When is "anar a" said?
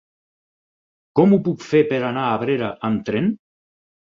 2.09-2.33